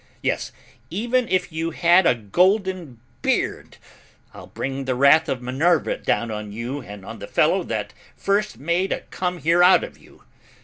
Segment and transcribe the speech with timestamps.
[0.23, 0.51] Yes,
[0.89, 3.77] even if you had a golden beard.
[4.33, 8.57] I'll bring the wrath of Minerva down on you and on the fellow that first
[8.57, 10.23] made a come here out of you.